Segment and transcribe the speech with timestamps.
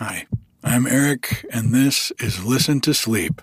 [0.00, 0.26] Hi,
[0.64, 3.42] I'm Eric, and this is Listen to Sleep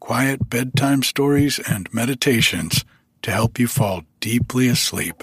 [0.00, 2.82] quiet bedtime stories and meditations
[3.20, 5.22] to help you fall deeply asleep.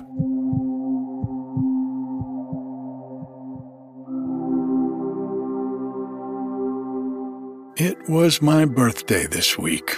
[7.78, 9.96] It was my birthday this week,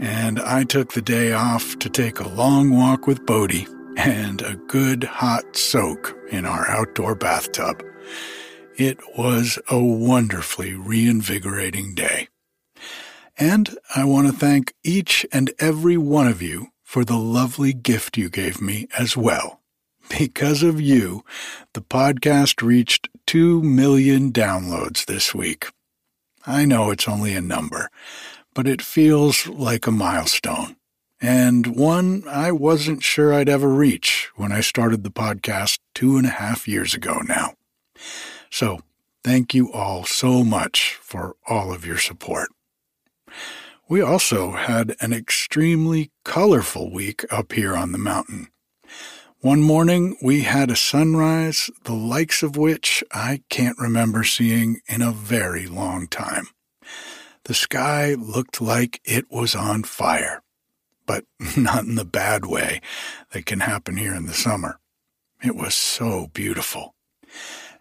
[0.00, 3.66] and I took the day off to take a long walk with Bodie
[3.98, 7.84] and a good hot soak in our outdoor bathtub.
[8.80, 12.28] It was a wonderfully reinvigorating day.
[13.36, 18.16] And I want to thank each and every one of you for the lovely gift
[18.16, 19.60] you gave me as well.
[20.18, 21.26] Because of you,
[21.74, 25.66] the podcast reached 2 million downloads this week.
[26.46, 27.90] I know it's only a number,
[28.54, 30.76] but it feels like a milestone,
[31.20, 36.26] and one I wasn't sure I'd ever reach when I started the podcast two and
[36.26, 37.52] a half years ago now.
[38.50, 38.80] So,
[39.22, 42.50] thank you all so much for all of your support.
[43.88, 48.48] We also had an extremely colorful week up here on the mountain.
[49.40, 55.00] One morning, we had a sunrise, the likes of which I can't remember seeing in
[55.00, 56.48] a very long time.
[57.44, 60.42] The sky looked like it was on fire,
[61.06, 61.24] but
[61.56, 62.80] not in the bad way
[63.32, 64.78] that can happen here in the summer.
[65.42, 66.94] It was so beautiful.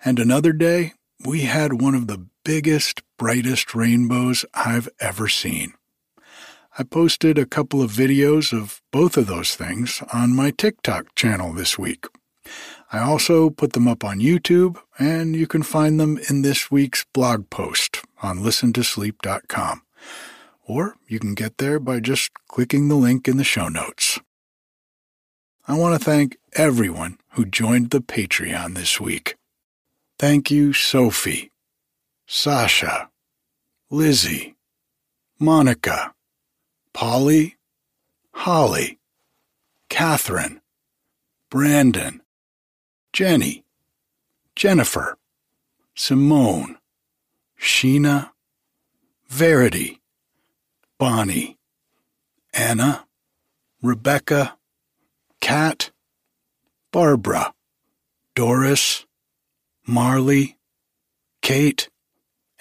[0.03, 0.93] And another day,
[1.25, 5.73] we had one of the biggest, brightest rainbows I've ever seen.
[6.77, 11.51] I posted a couple of videos of both of those things on my TikTok channel
[11.51, 12.05] this week.
[12.91, 17.05] I also put them up on YouTube, and you can find them in this week's
[17.13, 19.81] blog post on listentosleep.com.
[20.65, 24.19] Or you can get there by just clicking the link in the show notes.
[25.67, 29.35] I want to thank everyone who joined the Patreon this week.
[30.19, 31.49] Thank you, Sophie,
[32.27, 33.09] Sasha,
[33.89, 34.57] Lizzie,
[35.39, 36.13] Monica,
[36.91, 37.55] Polly,
[38.33, 38.99] Holly,
[39.87, 40.59] Catherine,
[41.49, 42.21] Brandon,
[43.13, 43.63] Jenny,
[44.57, 45.17] Jennifer,
[45.95, 46.77] Simone,
[47.57, 48.31] Sheena,
[49.29, 50.01] Verity,
[50.97, 51.57] Bonnie,
[52.53, 53.05] Anna,
[53.81, 54.57] Rebecca,
[55.39, 55.91] Kat,
[56.91, 57.53] Barbara,
[58.35, 59.05] Doris,
[59.89, 60.55] Marley,
[61.41, 61.89] Kate,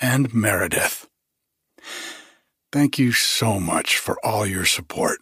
[0.00, 1.06] and Meredith.
[2.72, 5.18] Thank you so much for all your support.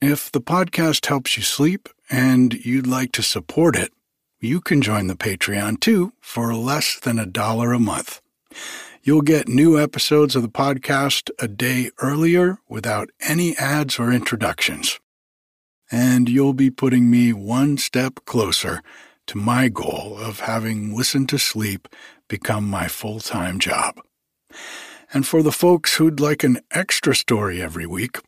[0.00, 3.92] If the podcast helps you sleep and you'd like to support it,
[4.40, 8.22] you can join the Patreon too for less than a dollar a month.
[9.02, 14.98] You'll get new episodes of the podcast a day earlier without any ads or introductions.
[15.90, 18.80] And you'll be putting me one step closer
[19.26, 21.88] to my goal of having Listen to Sleep
[22.28, 24.00] become my full time job.
[25.12, 28.18] And for the folks who'd like an extra story every week,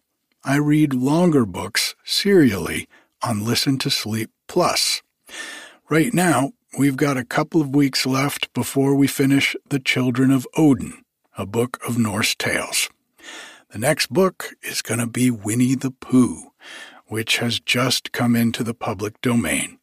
[0.44, 2.86] I read longer books serially
[3.22, 5.02] on Listen to Sleep Plus.
[5.88, 10.46] Right now, we've got a couple of weeks left before we finish The Children of
[10.56, 11.02] Odin,
[11.38, 12.90] a book of Norse tales.
[13.70, 16.52] The next book is going to be Winnie the Pooh,
[17.06, 19.78] which has just come into the public domain.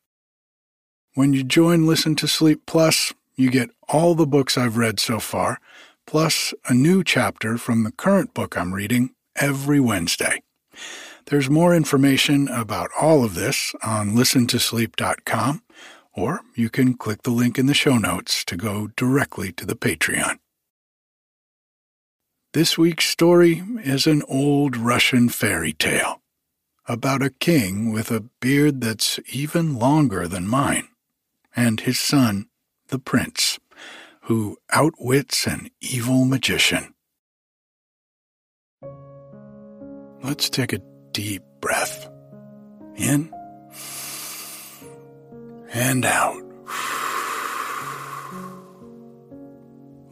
[1.14, 5.20] When you join Listen to Sleep Plus, you get all the books I've read so
[5.20, 5.60] far
[6.08, 10.42] plus a new chapter from the current book I'm reading every Wednesday.
[11.26, 15.64] There's more information about all of this on listentosleep.com,
[16.14, 19.76] or you can click the link in the show notes to go directly to the
[19.76, 20.40] Patreon.
[22.54, 26.22] This week's story is an old Russian fairy tale
[26.88, 30.90] about a king with a beard that's even longer than mine,
[31.56, 32.48] and his son,
[32.88, 33.60] the prince
[34.24, 36.94] who outwits an evil magician.
[40.24, 40.80] Let's take a
[41.12, 42.08] deep breath
[42.96, 43.34] in
[45.74, 46.44] and out.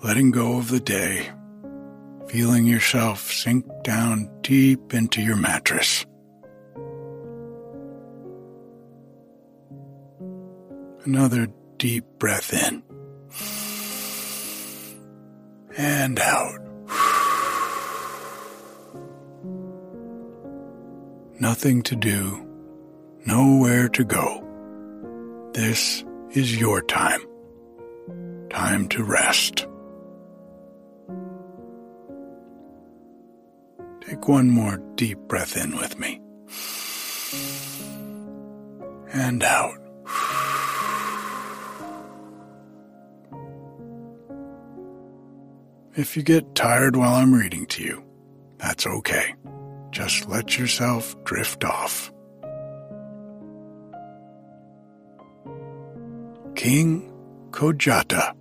[0.04, 1.30] Letting go of the day,
[2.28, 6.06] feeling yourself sink down deep into your mattress.
[11.12, 11.48] Another
[11.78, 12.84] deep breath in
[15.76, 16.60] and out.
[21.40, 22.48] Nothing to do,
[23.26, 25.50] nowhere to go.
[25.56, 27.22] This is your time.
[28.52, 29.66] Time to rest.
[34.02, 36.22] Take one more deep breath in with me.
[39.12, 39.89] And out.
[46.00, 48.02] If you get tired while I'm reading to you,
[48.58, 49.36] that's okay.
[49.92, 52.12] Just let yourself drift off.
[56.56, 57.12] King
[57.52, 58.34] Kojata.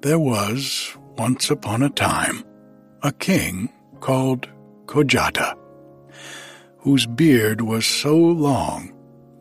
[0.00, 2.44] There was, once upon a time,
[3.02, 3.68] a king
[4.00, 4.48] called
[4.86, 5.56] Kojata,
[6.78, 8.92] whose beard was so long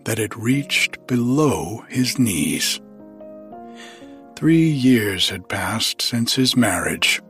[0.03, 2.79] that it reached below his knees.
[4.35, 7.21] Three years had passed since his marriage,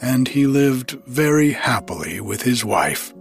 [0.00, 3.12] and he lived very happily with his wife.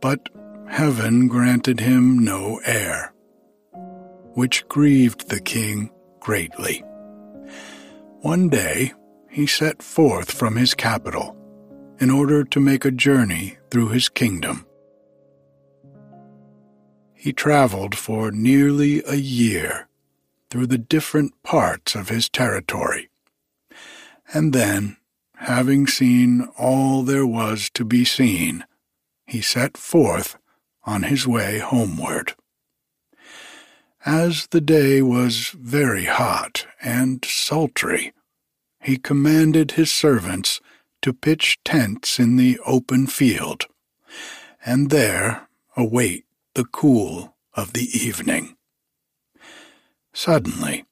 [0.00, 0.28] But
[0.68, 3.12] heaven granted him no heir
[4.38, 5.90] which grieved the king
[6.20, 6.78] greatly.
[8.20, 8.92] One day
[9.28, 11.36] he set forth from his capital
[11.98, 14.64] in order to make a journey through his kingdom.
[17.14, 19.87] He traveled for nearly a year
[20.50, 23.08] through the different parts of his territory,
[24.32, 24.96] and then,
[25.36, 28.64] having seen all there was to be seen,
[29.26, 30.36] he set forth
[30.84, 32.34] on his way homeward.
[34.04, 38.12] As the day was very hot and sultry,
[38.80, 40.60] he commanded his servants
[41.02, 43.66] to pitch tents in the open field,
[44.64, 46.24] and there await
[46.54, 48.56] the cool of the evening.
[50.18, 50.84] Suddenly,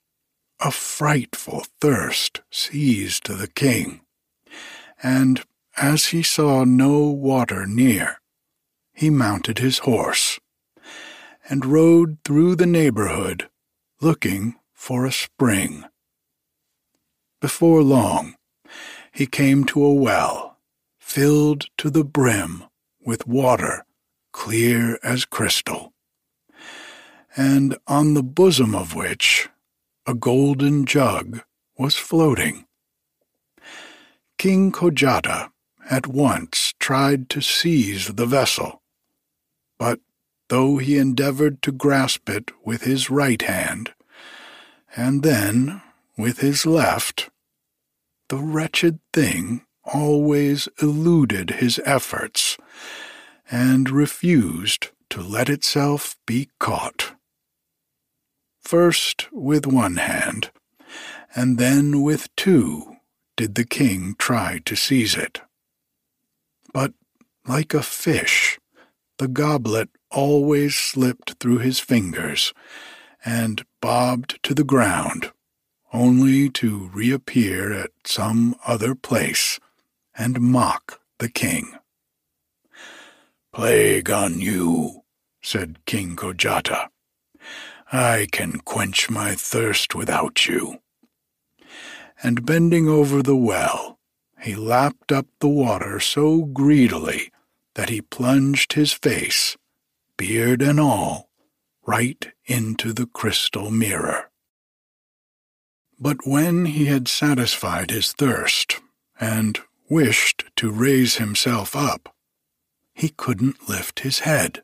[0.60, 4.02] a frightful thirst seized the king,
[5.02, 5.42] and
[5.76, 8.20] as he saw no water near,
[8.94, 10.38] he mounted his horse
[11.50, 13.48] and rode through the neighborhood
[14.00, 15.84] looking for a spring.
[17.40, 18.36] Before long,
[19.10, 20.58] he came to a well
[21.00, 22.62] filled to the brim
[23.04, 23.84] with water
[24.32, 25.92] clear as crystal,
[27.36, 29.48] and on the bosom of which
[30.06, 31.42] a golden jug
[31.76, 32.64] was floating.
[34.38, 35.50] King Kojata
[35.90, 38.82] at once tried to seize the vessel,
[39.78, 40.00] but
[40.48, 43.92] though he endeavored to grasp it with his right hand,
[44.96, 45.82] and then
[46.16, 47.28] with his left,
[48.28, 52.56] the wretched thing always eluded his efforts
[53.50, 57.15] and refused to let itself be caught.
[58.66, 60.50] First with one hand,
[61.36, 62.96] and then with two,
[63.36, 65.40] did the king try to seize it.
[66.74, 66.92] But
[67.46, 68.58] like a fish,
[69.18, 72.52] the goblet always slipped through his fingers
[73.24, 75.30] and bobbed to the ground,
[75.92, 79.60] only to reappear at some other place
[80.18, 81.78] and mock the king.
[83.52, 85.04] Plague on you,
[85.40, 86.88] said King Kojata.
[87.92, 90.80] I can quench my thirst without you.
[92.22, 93.98] And bending over the well,
[94.40, 97.30] he lapped up the water so greedily
[97.74, 99.56] that he plunged his face,
[100.16, 101.28] beard and all,
[101.86, 104.30] right into the crystal mirror.
[105.98, 108.80] But when he had satisfied his thirst
[109.20, 112.14] and wished to raise himself up,
[112.94, 114.62] he couldn't lift his head,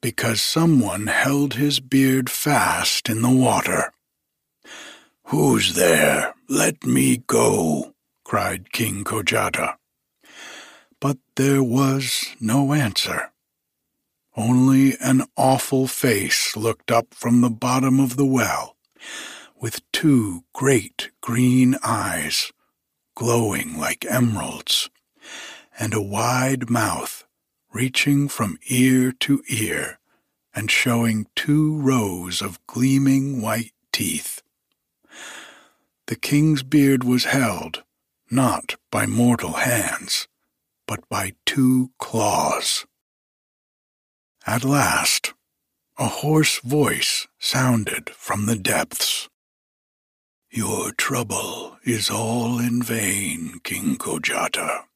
[0.00, 3.92] because someone held his beard fast in the water.
[5.24, 6.34] Who's there?
[6.48, 9.76] Let me go, cried King Kojata
[11.00, 13.30] but there was no answer.
[14.36, 18.76] Only an awful face looked up from the bottom of the well,
[19.60, 22.52] with two great green eyes,
[23.16, 24.90] glowing like emeralds,
[25.78, 27.24] and a wide mouth
[27.78, 30.00] reaching from ear to ear
[30.52, 34.42] and showing two rows of gleaming white teeth.
[36.08, 37.84] The king's beard was held,
[38.32, 40.26] not by mortal hands,
[40.88, 42.84] but by two claws.
[44.44, 45.34] At last,
[45.98, 49.28] a hoarse voice sounded from the depths.
[50.50, 54.88] Your trouble is all in vain, King Kojata.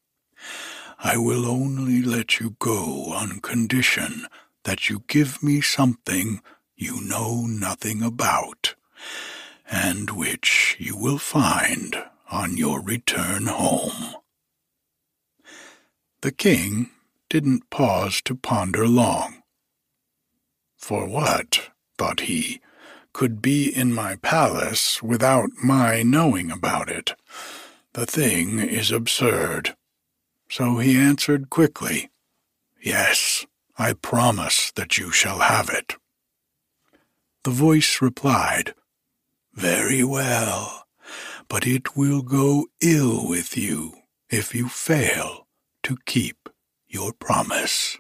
[1.05, 4.27] I will only let you go on condition
[4.63, 6.41] that you give me something
[6.77, 8.77] you know nothing about,
[9.69, 11.97] and which you will find
[12.31, 14.15] on your return home.
[16.21, 16.91] The king
[17.29, 19.43] didn't pause to ponder long.
[20.77, 22.61] For what, thought he,
[23.13, 27.15] could be in my palace without my knowing about it?
[27.95, 29.75] The thing is absurd.
[30.53, 32.11] So he answered quickly,
[32.79, 33.47] Yes,
[33.79, 35.97] I promise that you shall have it.
[37.45, 38.75] The voice replied,
[39.55, 40.85] Very well,
[41.49, 43.95] but it will go ill with you
[44.29, 45.47] if you fail
[45.85, 46.51] to keep
[46.87, 47.97] your promise.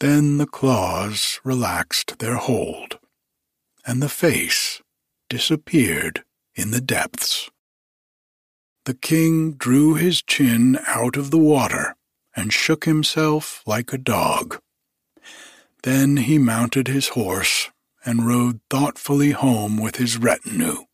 [0.00, 2.98] Then the claws relaxed their hold,
[3.86, 4.82] and the face
[5.30, 7.48] disappeared in the depths.
[8.84, 11.94] The king drew his chin out of the water
[12.34, 14.60] and shook himself like a dog.
[15.84, 17.70] Then he mounted his horse
[18.04, 20.86] and rode thoughtfully home with his retinue.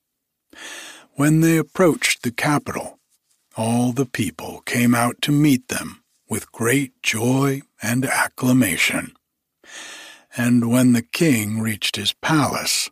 [1.14, 2.98] When they approached the capital,
[3.56, 9.16] all the people came out to meet them with great joy and acclamation.
[10.36, 12.90] And when the king reached his palace,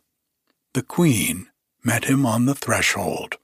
[0.73, 1.47] the queen
[1.83, 3.37] met him on the threshold.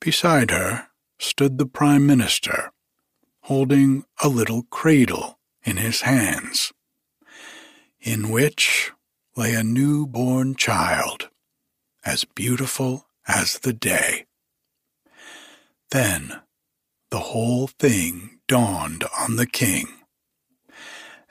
[0.00, 0.88] Beside her
[1.18, 2.70] stood the prime minister,
[3.42, 6.72] holding a little cradle in his hands,
[8.00, 8.92] in which
[9.36, 11.30] lay a new-born child,
[12.04, 14.26] as beautiful as the day.
[15.90, 16.40] Then
[17.10, 19.88] the whole thing dawned on the king,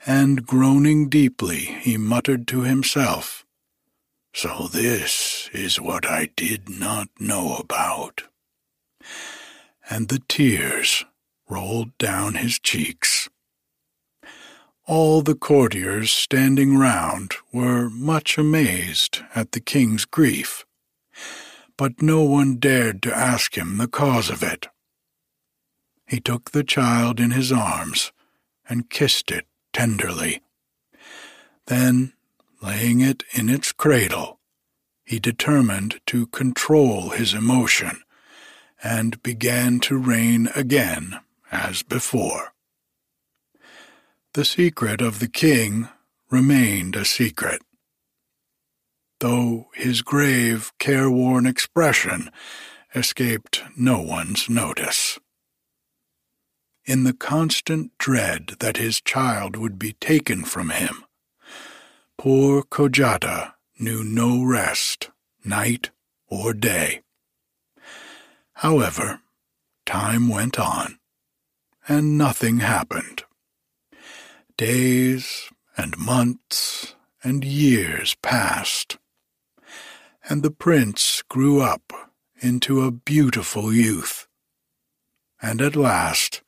[0.06, 3.44] and groaning deeply, he muttered to himself,
[4.34, 8.24] So this is what I did not know about.
[9.90, 11.04] And the tears
[11.48, 13.28] rolled down his cheeks.
[14.86, 20.64] All the courtiers standing round were much amazed at the king's grief,
[21.76, 24.66] but no one dared to ask him the cause of it.
[26.06, 28.12] He took the child in his arms
[28.68, 30.40] and kissed it tenderly.
[31.66, 32.14] Then,
[32.62, 34.40] laying it in its cradle,
[35.04, 38.00] he determined to control his emotion
[38.82, 41.20] and began to reign again
[41.50, 42.52] as before.
[44.34, 45.88] The secret of the king
[46.30, 47.62] remained a secret,
[49.20, 52.30] though his grave, careworn expression
[52.94, 55.18] escaped no one's notice.
[56.84, 61.04] In the constant dread that his child would be taken from him,
[62.16, 65.10] poor Kojata knew no rest,
[65.44, 65.90] night
[66.28, 67.02] or day.
[68.58, 69.20] However,
[69.86, 70.98] time went on,
[71.86, 73.22] and nothing happened.
[74.56, 78.98] Days and months and years passed,
[80.28, 81.92] and the prince grew up
[82.40, 84.26] into a beautiful youth.
[85.40, 86.42] And at last,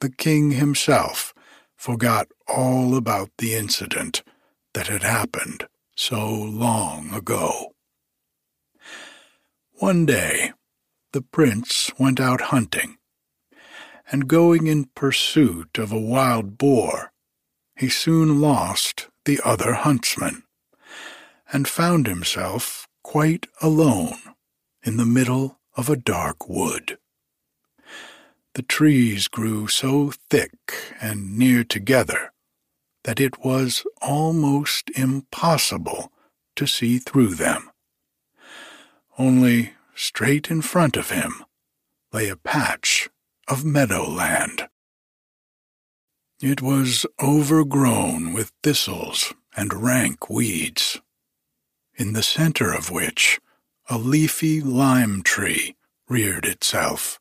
[0.00, 1.34] the king himself
[1.76, 4.22] forgot all about the incident
[4.72, 7.74] that had happened so long ago.
[9.72, 10.52] One day,
[11.12, 12.96] the prince went out hunting,
[14.10, 17.12] and going in pursuit of a wild boar,
[17.76, 20.42] he soon lost the other huntsman,
[21.52, 24.18] and found himself quite alone
[24.82, 26.98] in the middle of a dark wood.
[28.54, 32.32] The trees grew so thick and near together
[33.04, 36.12] that it was almost impossible
[36.56, 37.70] to see through them.
[39.18, 41.44] Only straight in front of him
[42.12, 43.08] lay a patch
[43.48, 44.68] of meadowland.
[46.40, 51.00] It was overgrown with thistles and rank weeds,
[51.94, 53.40] in the center of which
[53.88, 55.76] a leafy lime tree
[56.08, 57.20] reared itself.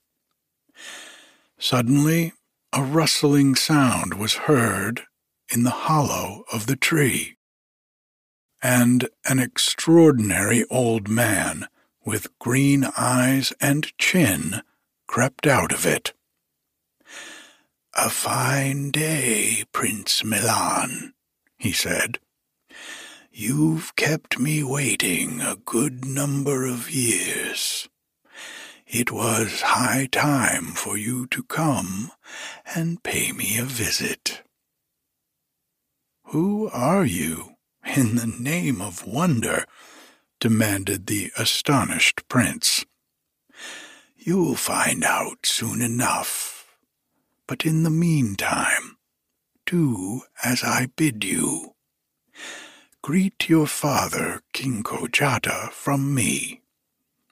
[1.59, 2.33] Suddenly,
[2.73, 5.03] a rustling sound was heard
[5.53, 7.35] in the hollow of the tree,
[8.63, 11.67] and an extraordinary old man
[12.03, 14.61] with green eyes and chin
[15.07, 16.13] crept out of it.
[17.93, 21.13] A fine day, Prince Milan,
[21.57, 22.19] he said.
[23.31, 27.89] You've kept me waiting a good number of years.
[28.87, 32.11] It was high time for you to come
[32.75, 34.41] and pay me a visit.
[36.25, 37.55] Who are you,
[37.95, 39.65] in the name of wonder?
[40.41, 42.85] Demanded the astonished prince.
[44.17, 46.51] You'll find out soon enough
[47.51, 48.95] but in the meantime,
[49.65, 51.75] do as I bid you.
[53.01, 56.61] Greet your father, King Kojata, from me,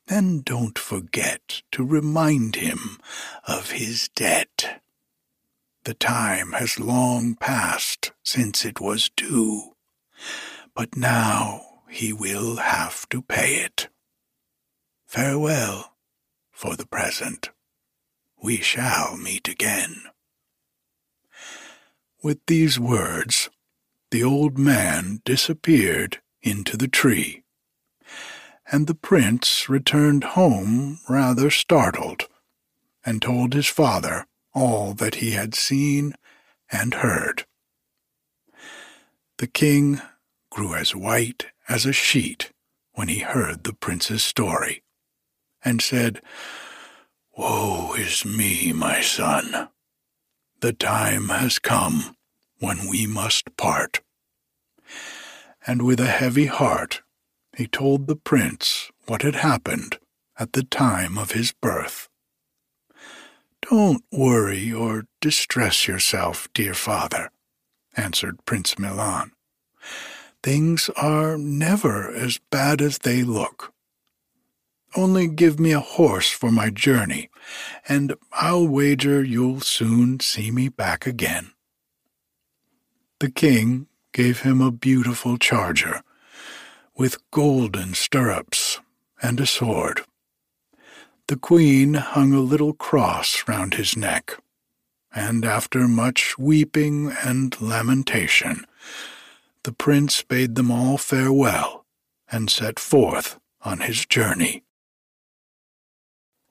[0.10, 3.00] and don't forget to remind him
[3.48, 4.82] of his debt.
[5.86, 9.78] The time has long passed since it was due,
[10.75, 13.89] but now he will have to pay it.
[15.08, 15.96] Farewell
[16.51, 17.50] for the present
[18.41, 20.03] we shall meet again.
[22.24, 23.50] With these words,
[24.12, 27.43] the old man disappeared into the tree,
[28.72, 32.27] and the prince returned home rather startled,
[33.05, 36.13] and told his father all that he had seen
[36.72, 37.46] and heard.
[39.38, 40.01] The king
[40.50, 42.52] grew as white as a sheet
[42.94, 44.84] when he heard the prince's story,
[45.64, 46.22] and said,
[47.38, 49.70] Woe is me, my son.
[50.60, 52.16] The time has come
[52.60, 54.02] when we must part.
[55.66, 57.02] And with a heavy heart
[57.56, 60.00] he told the prince what had happened
[60.38, 62.10] at the time of his birth.
[63.70, 67.30] Don't worry or distress yourself, dear father,
[67.96, 69.32] answered Prince Milan.
[70.41, 73.74] Things are never as bad as they look.
[74.96, 77.29] Only give me a horse for my journey,
[77.88, 81.51] and I'll wager you'll soon see me back again.
[83.19, 86.01] The king gave him a beautiful charger
[86.96, 88.79] with golden stirrups
[89.22, 90.01] and a sword.
[91.27, 94.38] The queen hung a little cross round his neck,
[95.13, 98.65] and after much weeping and lamentation,
[99.70, 101.86] the prince bade them all farewell
[102.32, 104.64] and set forth on his journey.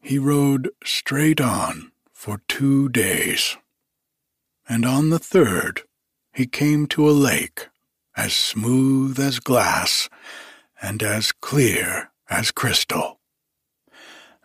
[0.01, 3.57] He rode straight on for two days,
[4.69, 5.83] and on the third
[6.33, 7.67] he came to a lake
[8.17, 10.09] as smooth as glass
[10.81, 13.19] and as clear as crystal.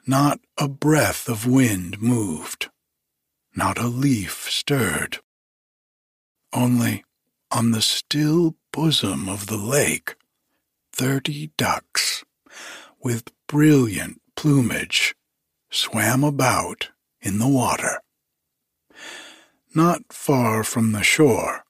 [0.08, 2.72] Not a breath of wind moved,
[3.56, 5.20] not a leaf stirred.
[6.52, 7.04] Only
[7.52, 10.16] on the still bosom of the lake,
[10.92, 12.26] thirty ducks,
[13.00, 15.16] with brilliant plumage,
[15.70, 16.90] swam about
[17.22, 18.02] in the water.
[19.76, 21.64] Not far from the shore,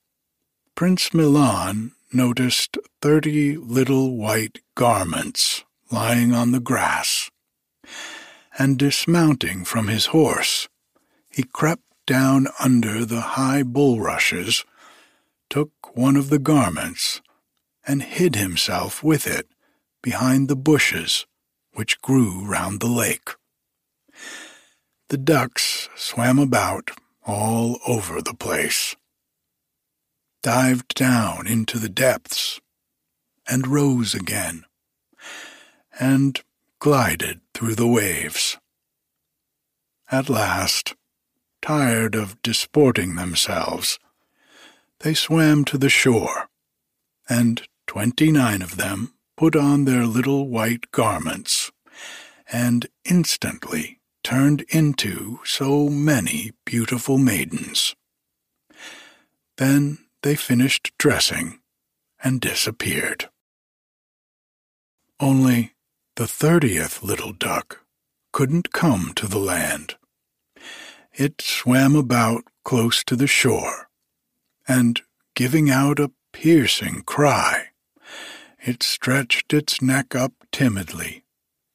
[0.76, 7.30] Prince Milan noticed thirty little white garments lying on the grass,
[8.58, 10.70] and dismounting from his horse,
[11.30, 14.64] he crept down under the high bulrushes,
[15.50, 17.22] took one of the garments,
[17.86, 19.48] and hid himself with it
[20.02, 21.26] behind the bushes
[21.74, 23.30] which grew round the lake.
[25.10, 26.92] The ducks swam about
[27.26, 28.96] all over the place
[30.44, 32.60] dived down into the depths,
[33.48, 34.66] and rose again,
[36.00, 36.44] and
[36.80, 38.58] glided through the waves.
[40.12, 40.96] At last,
[41.62, 43.98] tired of disporting themselves,
[45.04, 46.48] they swam to the shore,
[47.30, 51.72] and twenty-nine of them put on their little white garments,
[52.52, 57.96] and instantly turned into so many beautiful maidens.
[59.58, 61.60] Then they finished dressing
[62.24, 63.30] and disappeared.
[65.20, 65.74] Only
[66.16, 67.82] the thirtieth little duck
[68.32, 69.96] couldn't come to the land.
[71.14, 73.90] It swam about close to the shore,
[74.68, 75.02] and
[75.36, 77.68] giving out a piercing cry,
[78.60, 81.24] it stretched its neck up timidly,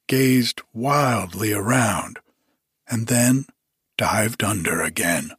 [0.07, 2.19] gazed wildly around,
[2.87, 3.45] and then
[3.97, 5.31] dived under again.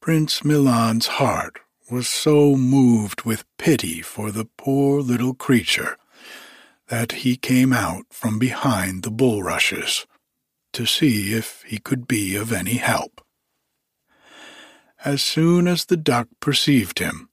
[0.00, 1.58] Prince Milan's heart
[1.90, 5.96] was so moved with pity for the poor little creature
[6.88, 10.06] that he came out from behind the bulrushes
[10.72, 13.25] to see if he could be of any help.
[15.06, 17.28] As soon as the duck perceived him,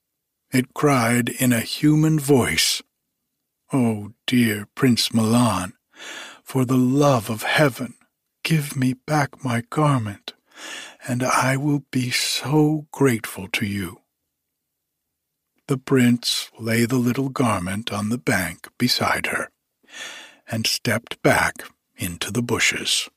[0.52, 2.84] it cried in a human voice,
[3.74, 5.74] Oh, dear Prince Milan,
[6.44, 7.96] for the love of heaven,
[8.44, 10.34] give me back my garment
[11.08, 14.02] and I will be so grateful to you.
[15.68, 19.50] The prince lay the little garment on the bank beside her,
[20.48, 21.64] and stepped back
[21.96, 23.10] into the bushes.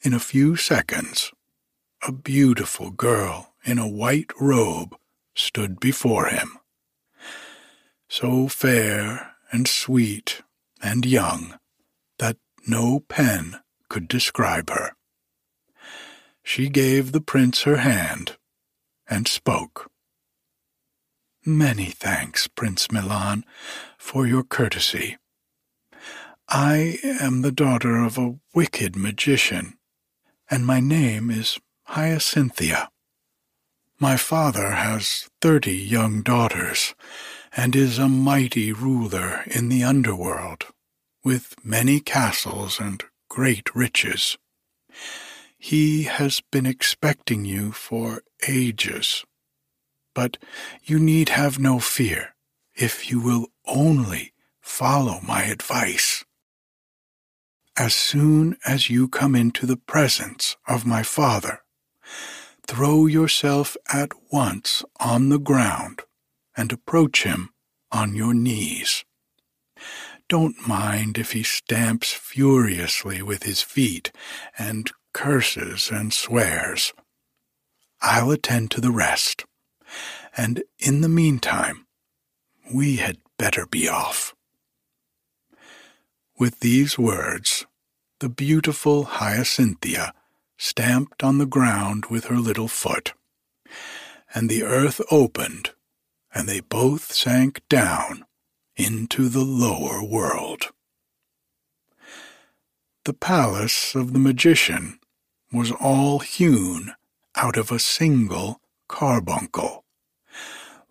[0.00, 1.32] In a few seconds,
[2.06, 4.96] a beautiful girl in a white robe
[5.34, 6.58] stood before him.
[8.08, 10.42] So fair and sweet
[10.82, 11.58] and young
[12.18, 14.92] that no pen could describe her.
[16.42, 18.36] She gave the prince her hand
[19.08, 19.90] and spoke.
[21.44, 23.44] Many thanks, Prince Milan,
[23.96, 25.16] for your courtesy.
[26.48, 29.78] I am the daughter of a wicked magician,
[30.50, 31.58] and my name is
[31.90, 32.88] Hyacinthia.
[33.98, 36.94] My father has thirty young daughters,
[37.56, 40.66] and is a mighty ruler in the underworld,
[41.24, 44.36] with many castles and great riches.
[45.56, 49.24] He has been expecting you for ages.
[50.14, 50.36] But
[50.84, 52.34] you need have no fear
[52.74, 56.22] if you will only follow my advice.
[57.78, 61.62] As soon as you come into the presence of my Father,
[62.66, 66.02] throw yourself at once on the ground
[66.56, 67.50] and approach him
[67.90, 69.04] on your knees.
[70.28, 74.12] Don't mind if he stamps furiously with his feet
[74.58, 76.92] and curses and swears.
[78.02, 79.44] I'll attend to the rest,
[80.36, 81.86] and in the meantime,
[82.72, 84.34] we had better be off.
[86.38, 87.66] With these words,
[88.20, 90.12] the beautiful Hyacinthia
[90.58, 93.14] stamped on the ground with her little foot,
[94.34, 95.70] and the earth opened,
[96.34, 98.26] and they both sank down
[98.76, 100.66] into the lower world.
[103.04, 104.98] The palace of the magician
[105.52, 106.92] was all hewn
[107.36, 109.84] out of a single carbuncle,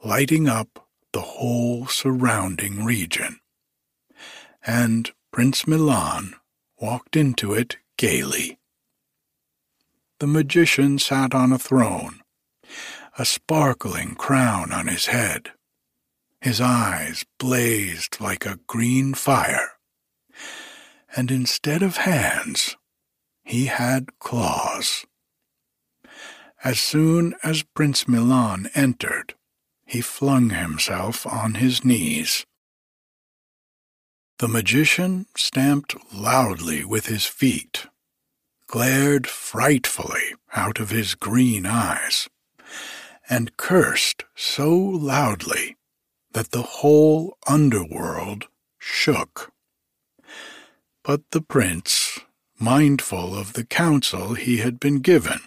[0.03, 3.39] lighting up the whole surrounding region.
[4.65, 6.33] And Prince Milan
[6.81, 8.56] walked into it gaily.
[10.19, 12.21] The magician sat on a throne,
[13.19, 15.51] a sparkling crown on his head,
[16.41, 19.73] his eyes blazed like a green fire,
[21.15, 22.75] and instead of hands,
[23.43, 25.05] he had claws.
[26.63, 29.35] As soon as Prince Milan entered,
[29.85, 32.43] he flung himself on his knees.
[34.39, 37.85] The magician stamped loudly with his feet,
[38.67, 42.29] glared frightfully out of his green eyes,
[43.29, 45.75] and cursed so loudly
[46.33, 49.51] that the whole underworld shook.
[51.03, 52.19] But the prince,
[52.59, 55.39] mindful of the counsel he had been given,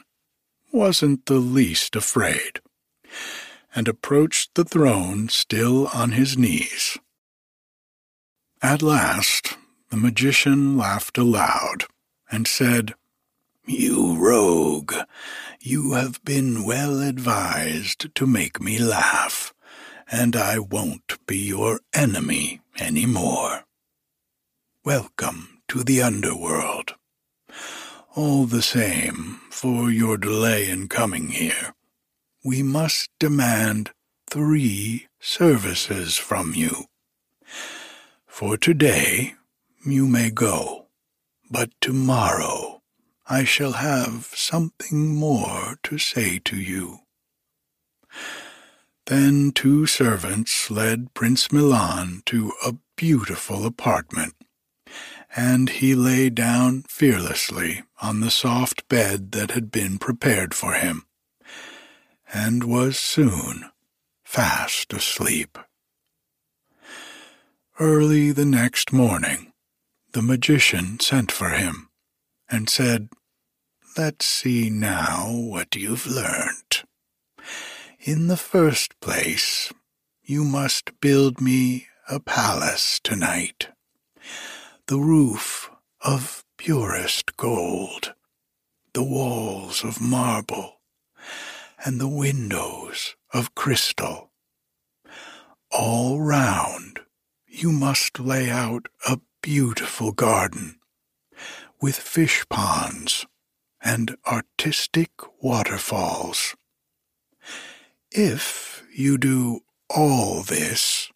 [0.72, 2.60] wasn't the least afraid,
[3.74, 6.98] and approached the throne still on his knees.
[8.62, 9.56] At last
[9.90, 11.84] the magician laughed aloud
[12.30, 12.94] and said,
[13.72, 14.92] You rogue,
[15.60, 19.54] you have been well advised to make me laugh
[20.10, 23.62] and I won't be your enemy any more.
[24.84, 26.96] Welcome to the underworld.
[28.16, 31.72] All the same, for your delay in coming here,
[32.44, 33.92] we must demand
[34.28, 36.86] three services from you.
[38.26, 39.34] For today
[39.86, 40.88] you may go,
[41.48, 42.79] but tomorrow
[43.32, 46.98] I shall have something more to say to you.
[49.06, 54.34] Then two servants led Prince Milan to a beautiful apartment,
[55.36, 61.06] and he lay down fearlessly on the soft bed that had been prepared for him,
[62.32, 63.70] and was soon
[64.24, 65.56] fast asleep.
[67.78, 69.52] Early the next morning,
[70.14, 71.90] the magician sent for him
[72.48, 73.08] and said,
[73.98, 76.84] Let's see now what you've learnt.
[77.98, 79.72] In the first place,
[80.22, 83.70] you must build me a palace tonight,
[84.86, 85.72] the roof
[86.02, 88.14] of purest gold,
[88.94, 90.80] the walls of marble,
[91.84, 94.30] and the windows of crystal.
[95.72, 97.00] All round,
[97.48, 100.78] you must lay out a beautiful garden
[101.80, 103.26] with fish ponds
[103.82, 106.54] and artistic waterfalls
[108.10, 111.10] if you do all this,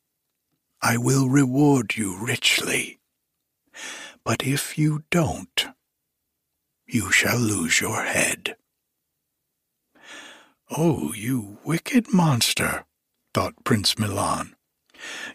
[0.80, 3.00] I will reward you richly.
[4.24, 5.66] But if you don't,
[6.86, 8.56] you shall lose your head.
[10.70, 12.84] Oh, you wicked monster,
[13.32, 14.54] thought Prince Milan.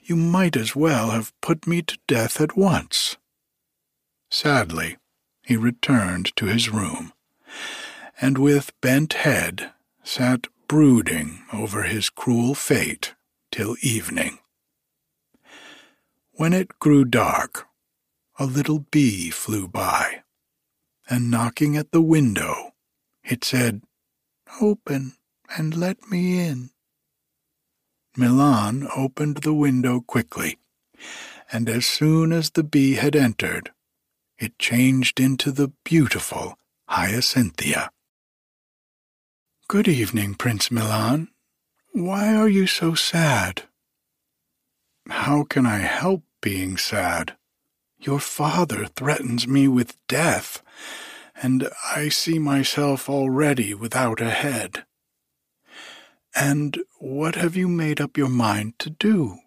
[0.02, 3.18] You might as well have put me to death at once.
[4.32, 4.98] Sadly,
[5.44, 7.12] he returned to his room,
[8.22, 9.72] and with bent head
[10.04, 13.16] sat brooding over his cruel fate
[13.52, 14.40] till evening.
[16.34, 17.68] When it grew dark,
[18.38, 20.22] a little bee flew by,
[21.10, 22.72] and knocking at the window,
[23.24, 23.82] it said,
[24.62, 25.14] Open
[25.58, 26.70] and let me in.
[28.16, 30.58] Milan opened the window quickly,
[31.52, 33.72] and as soon as the bee had entered,
[34.38, 36.58] it changed into the beautiful
[36.90, 37.90] Hyacinthia.
[39.68, 41.30] Good evening, Prince Milan.
[41.94, 43.64] Why are you so sad?
[45.08, 47.36] How can I help being sad?
[48.00, 50.64] Your father threatens me with death,
[51.42, 54.86] and I see myself already without a head.
[56.36, 59.38] And what have you made up your mind to do?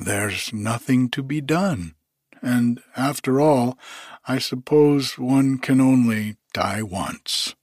[0.00, 1.94] there's nothing to be done.
[2.42, 3.78] And after all,
[4.26, 7.54] I suppose one can only die once.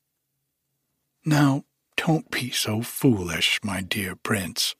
[1.25, 1.65] Now,
[1.97, 4.75] don't be so foolish, my dear prince,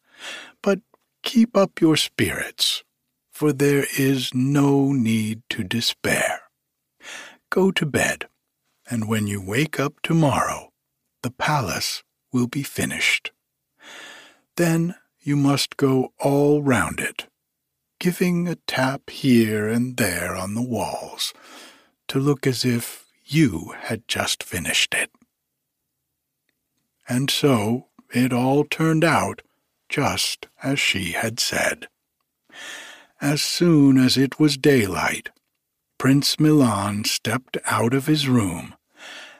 [0.61, 0.79] but
[1.23, 2.83] keep up your spirits,
[3.31, 6.41] for there is no need to despair.
[7.49, 8.27] Go to bed,
[8.89, 10.71] and when you wake up tomorrow,
[11.23, 13.31] the palace will be finished.
[14.57, 17.27] Then you must go all round it,
[18.05, 21.33] giving a tap here and there on the walls,
[22.07, 25.09] to look as if you had just finished it.
[27.09, 29.41] And so it all turned out
[29.89, 31.87] just as she had said.
[33.19, 35.31] As soon as it was daylight,
[35.97, 38.75] Prince Milan stepped out of his room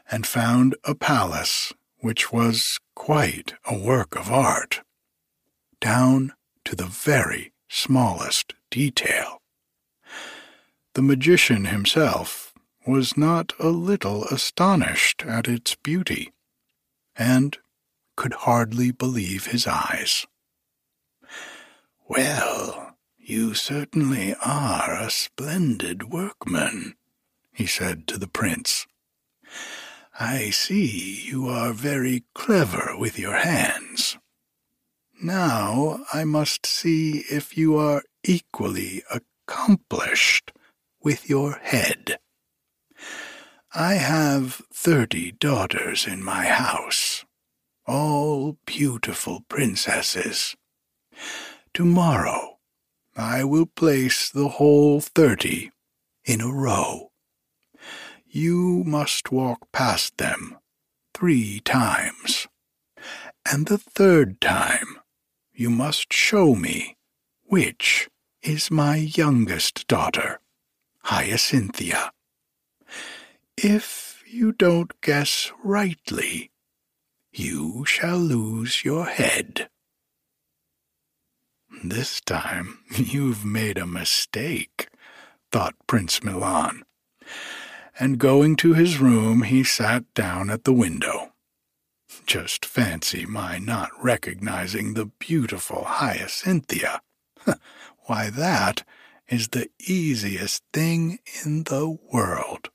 [0.10, 4.82] and found a palace which was quite a work of art,
[5.80, 9.42] down to the very smallest detail.
[10.94, 12.54] The magician himself
[12.88, 16.32] was not a little astonished at its beauty,
[17.18, 17.58] and
[18.16, 20.26] could hardly believe his eyes.
[22.08, 26.96] Well, you certainly are a splendid workman,
[27.52, 28.88] he said to the prince.
[30.18, 34.15] I see you are very clever with your hands.
[35.22, 40.52] Now I must see if you are equally accomplished
[41.02, 42.20] with your head.
[43.74, 47.26] I have thirty daughters in my house,
[47.88, 50.56] all beautiful princesses.
[51.74, 52.58] Tomorrow
[53.16, 55.72] I will place the whole thirty
[56.26, 57.12] in a row.
[58.28, 60.58] You must walk past them
[61.14, 62.48] three times,
[63.50, 65.00] and the third time
[65.56, 66.96] you must show me
[67.48, 68.10] which
[68.42, 70.40] is my youngest daughter,
[71.06, 72.12] Hyacinthia.
[73.58, 76.52] If you don't guess rightly,
[77.32, 79.70] you shall lose your head.
[81.84, 84.90] This time you've made a mistake,
[85.52, 86.84] thought Prince Milan,
[88.00, 91.32] and going to his room he sat down at the window.
[92.26, 97.00] Just fancy my not recognizing the beautiful Hyacinthia.
[98.06, 98.84] Why, that
[99.28, 102.70] is the easiest thing in the world.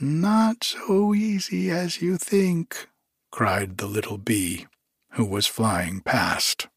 [0.00, 2.88] Not so easy as you think,
[3.30, 4.66] cried the little bee,
[5.12, 6.68] who was flying past.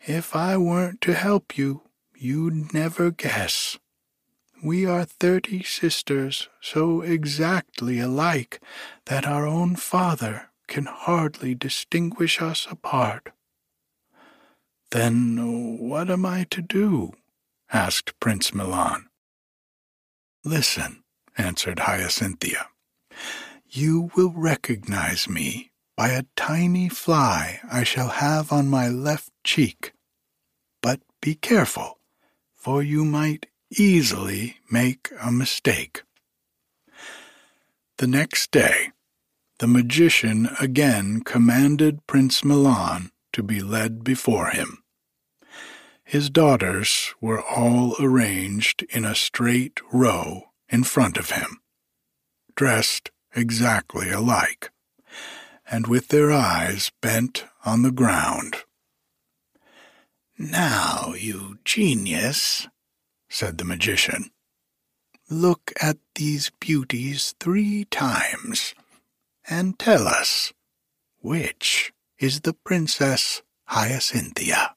[0.00, 1.82] If I weren't to help you,
[2.16, 3.78] you'd never guess.
[4.64, 8.62] We are thirty sisters so exactly alike
[9.04, 13.28] that our own father can hardly distinguish us apart.
[14.90, 15.36] Then
[15.86, 17.12] what am I to do?
[17.74, 19.04] asked Prince Milan.
[20.46, 21.04] Listen,
[21.36, 22.68] answered Hyacinthia.
[23.68, 29.92] You will recognize me by a tiny fly I shall have on my left cheek.
[30.80, 31.98] But be careful,
[32.54, 33.44] for you might
[33.78, 36.02] easily make a mistake.
[37.98, 38.90] The next day,
[39.58, 44.82] the magician again commanded Prince Milan to be led before him.
[46.04, 51.60] His daughters were all arranged in a straight row in front of him,
[52.56, 54.70] dressed exactly alike,
[55.70, 58.64] and with their eyes bent on the ground.
[60.36, 62.68] Now, you genius,
[63.34, 64.30] said the magician,
[65.28, 68.76] look at these beauties three times,
[69.50, 70.52] and tell us
[71.20, 74.76] which is the Princess Hyacinthia.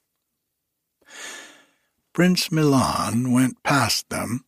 [2.12, 4.44] Prince Milan went past them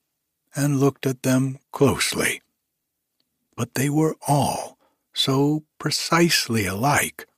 [0.56, 2.42] and looked at them closely.
[3.54, 4.76] But they were all
[5.14, 7.28] so precisely alike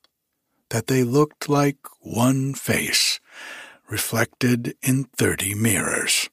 [0.69, 3.19] that they looked like one face
[3.87, 6.31] reflected in thirty mirrors.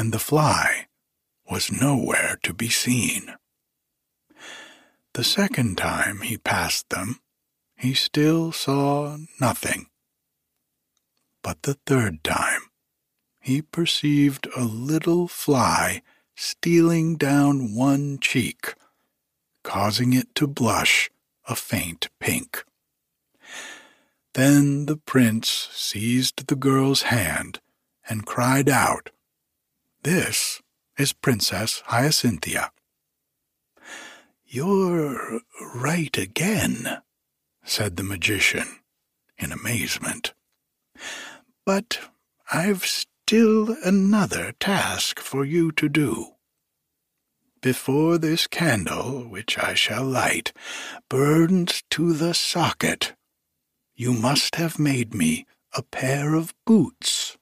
[0.00, 0.86] And the fly
[1.50, 3.34] was nowhere to be seen.
[5.12, 7.20] The second time he passed them,
[7.76, 9.90] he still saw nothing.
[11.42, 12.62] But the third time,
[13.40, 16.00] he perceived a little fly
[16.34, 18.72] stealing down one cheek,
[19.62, 21.10] causing it to blush
[21.46, 22.64] a faint pink.
[24.32, 27.60] Then the prince seized the girl's hand
[28.08, 29.10] and cried out,
[30.02, 30.62] This
[30.96, 32.70] is Princess Hyacinthia.
[34.46, 35.40] You're
[35.74, 37.02] right again,
[37.64, 38.78] said the magician
[39.36, 40.32] in amazement.
[41.66, 42.00] But
[42.50, 46.28] I've still another task for you to do.
[47.60, 50.54] Before this candle, which I shall light,
[51.10, 53.12] burns to the socket,
[53.94, 57.36] you must have made me a pair of boots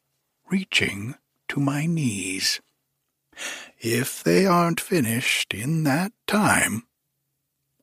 [0.51, 1.14] reaching
[1.49, 2.61] to my knees.
[3.79, 6.85] If they aren't finished in that time,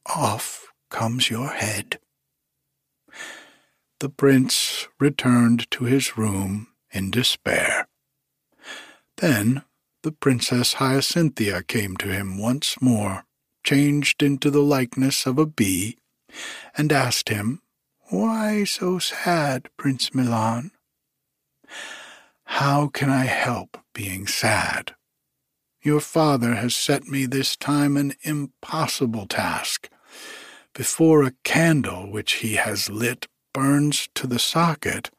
[0.06, 2.00] off comes your head.
[4.00, 7.88] The prince returned to his room in despair.
[9.18, 9.64] Then
[10.04, 13.26] the Princess Hyacinthia came to him once more,
[13.64, 15.98] changed into the likeness of a bee,
[16.78, 17.62] and asked him,
[18.10, 20.72] Why so sad, Prince Milan?
[22.46, 24.96] How can I help being sad?
[25.82, 29.90] Your father has set me this time an impossible task.
[30.74, 35.12] Before a candle which he has lit burns to the socket,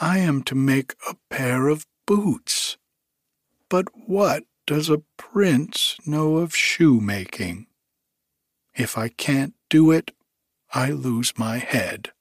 [0.00, 2.76] I am to make a pair of boots.
[3.68, 7.66] But what does a prince know of shoemaking?
[8.74, 10.12] If I can't do it,
[10.74, 12.12] I lose my head.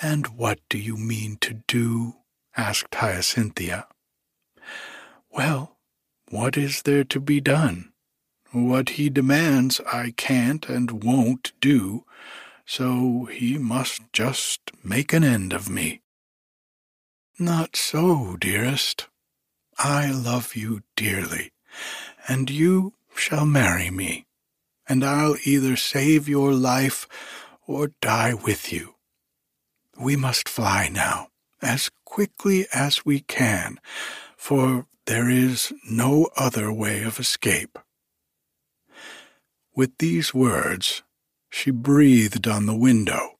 [0.00, 2.21] And what do you mean to do?
[2.56, 3.86] Asked Hyacinthia.
[5.30, 5.76] Well,
[6.28, 7.92] what is there to be done?
[8.52, 12.04] What he demands I can't and won't do,
[12.66, 16.02] so he must just make an end of me.
[17.38, 19.08] Not so, dearest.
[19.78, 21.52] I love you dearly,
[22.28, 24.26] and you shall marry me,
[24.86, 27.08] and I'll either save your life
[27.66, 28.94] or die with you.
[29.98, 31.28] We must fly now,
[31.60, 33.80] as quickly as we can,
[34.36, 37.78] for there is no other way of escape.
[39.74, 41.02] With these words,
[41.48, 43.38] she breathed on the window,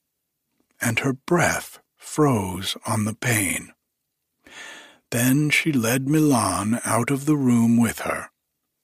[0.81, 3.75] and her breath froze on the pane.
[5.11, 8.31] Then she led Milan out of the room with her,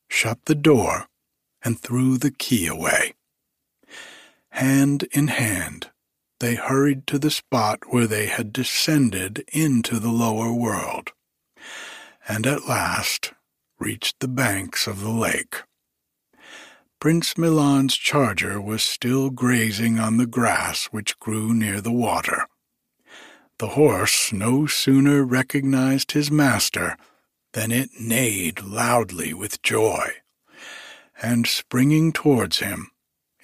[0.06, 1.06] shut the door,
[1.64, 3.14] and threw the key away.
[4.50, 5.88] Hand in hand,
[6.40, 11.12] they hurried to the spot where they had descended into the lower world
[12.28, 13.32] and at last
[13.78, 15.62] reached the banks of the lake.
[17.00, 22.46] Prince Milan's charger was still grazing on the grass which grew near the water.
[23.58, 26.96] The horse no sooner recognized his master
[27.52, 30.08] than it neighed loudly with joy,
[31.22, 32.88] and springing towards him,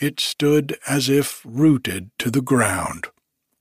[0.05, 3.07] it stood as if rooted to the ground,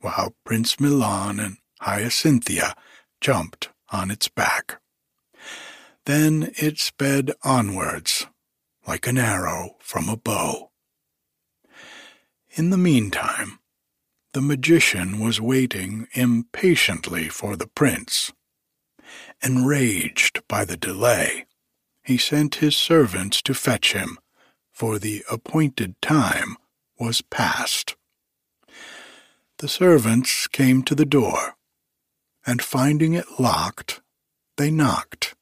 [0.02, 2.76] while Prince Milan and Hyacinthia
[3.22, 4.82] jumped on its back.
[6.06, 8.28] Then it sped onwards,
[8.86, 10.72] like an arrow from a bow.
[12.56, 13.60] In the meantime,
[14.34, 18.34] the magician was waiting impatiently for the prince.
[19.42, 21.46] Enraged by the delay,
[22.04, 24.18] he sent his servants to fetch him,
[24.74, 26.58] for the appointed time
[27.00, 27.96] was past.
[29.60, 31.56] The servants came to the door,
[32.46, 34.02] and finding it locked,
[34.58, 35.36] they knocked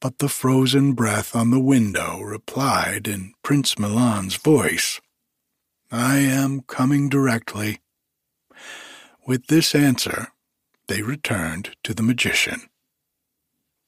[0.00, 5.00] but the frozen breath on the window replied in Prince Milan's voice,
[5.90, 7.80] I am coming directly.
[9.26, 10.28] With this answer,
[10.86, 12.62] they returned to the magician.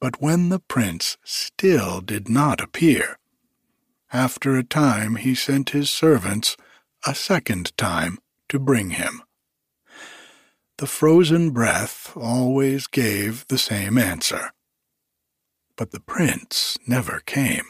[0.01, 3.19] But when the prince still did not appear,
[4.13, 6.57] after a time he sent his servants
[7.07, 8.19] a second time
[8.49, 9.23] to bring him.
[10.79, 14.53] The frozen breath always gave the same answer
[15.81, 17.65] but the prince never came.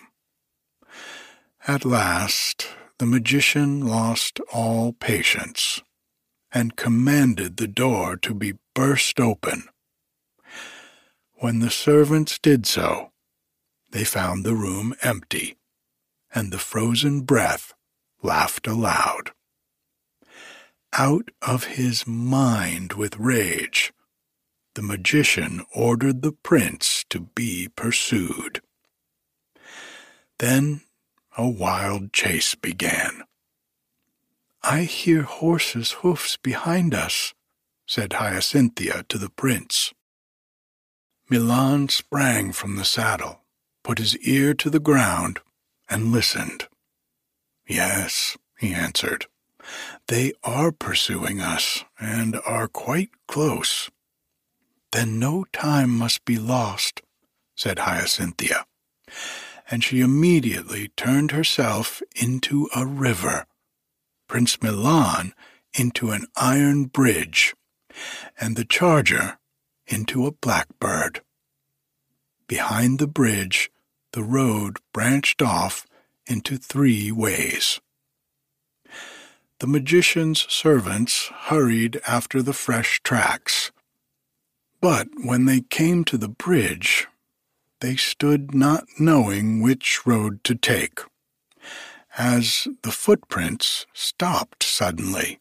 [1.69, 2.67] At last
[2.99, 5.81] the magician lost all patience
[6.51, 9.69] and commanded the door to be burst open.
[11.35, 13.13] When the servants did so,
[13.93, 15.57] they found the room empty,
[16.35, 17.75] and the frozen breath
[18.23, 19.33] laughed aloud.
[20.93, 23.93] Out of his mind with rage,
[24.75, 28.61] the magician ordered the prince to be pursued.
[30.39, 30.83] Then
[31.37, 33.23] a wild chase began.
[34.63, 37.35] I hear horses' hoofs behind us,
[37.87, 39.93] said Hyacinthia to the prince.
[41.29, 43.43] Milan sprang from the saddle,
[43.83, 45.41] put his ear to the ground,
[45.91, 46.69] and listened.
[47.67, 49.27] Yes, he answered,
[50.09, 53.91] they are pursuing us and are quite close.
[54.93, 57.03] Then no time must be lost,
[57.55, 58.65] said Hyacinthia,
[59.71, 63.47] and she immediately turned herself into a river,
[64.27, 65.35] Prince Milan
[65.73, 67.55] into an iron bridge
[68.41, 69.39] and the charger
[69.87, 71.21] into a blackbird.
[72.49, 73.71] Behind the bridge,
[74.13, 75.87] the road branched off
[76.27, 77.81] into three ways.
[79.61, 83.71] The magician's servants hurried after the fresh tracks.
[84.81, 87.07] But when they came to the bridge,
[87.81, 91.01] they stood not knowing which road to take,
[92.17, 95.39] as the footprints stopped suddenly,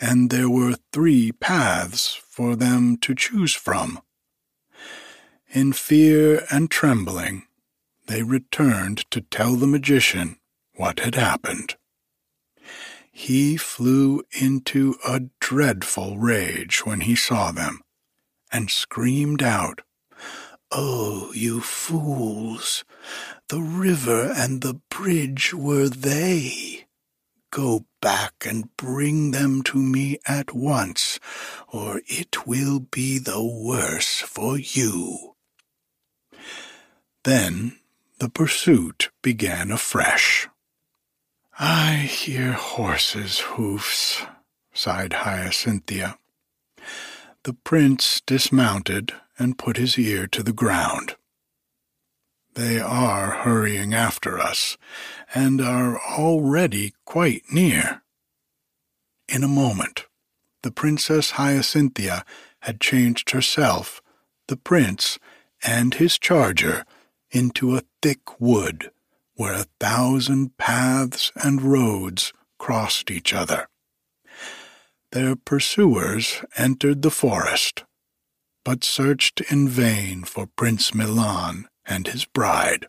[0.00, 4.00] and there were three paths for them to choose from.
[5.50, 7.47] In fear and trembling,
[8.08, 10.38] they returned to tell the magician
[10.74, 11.76] what had happened.
[13.12, 17.80] He flew into a dreadful rage when he saw them,
[18.50, 19.82] and screamed out,
[20.70, 22.84] Oh, you fools!
[23.48, 26.86] The river and the bridge were they.
[27.50, 31.18] Go back and bring them to me at once,
[31.66, 35.34] or it will be the worse for you.
[37.24, 37.77] Then
[38.18, 40.48] the pursuit began afresh.
[41.58, 44.22] I hear horses' hoofs,
[44.72, 46.16] sighed Hyacinthia.
[47.44, 51.16] The prince dismounted and put his ear to the ground.
[52.54, 54.76] They are hurrying after us,
[55.32, 58.02] and are already quite near.
[59.28, 60.06] In a moment,
[60.62, 62.24] the Princess Hyacinthia
[62.60, 64.02] had changed herself,
[64.48, 65.20] the prince,
[65.62, 66.84] and his charger
[67.30, 68.90] into a thick wood
[69.34, 73.68] where a thousand paths and roads crossed each other.
[75.12, 77.84] Their pursuers entered the forest,
[78.64, 82.88] but searched in vain for Prince Milan and his bride.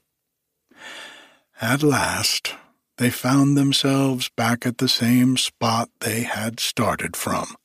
[1.62, 2.56] At last,
[2.98, 7.56] they found themselves back at the same spot they had started from,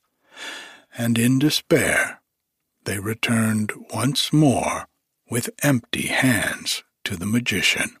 [0.97, 2.21] and in despair
[2.85, 4.87] they returned once more
[5.29, 7.97] with empty hands to the magician.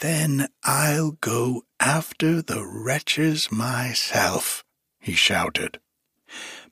[0.00, 4.64] Then I'll go after the wretches myself,
[5.00, 5.80] he shouted.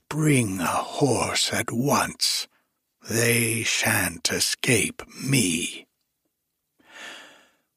[0.09, 2.47] Bring a horse at once.
[3.09, 5.87] They shan't escape me.